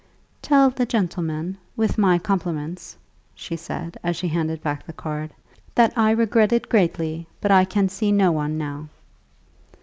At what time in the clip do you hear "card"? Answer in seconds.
4.93-5.29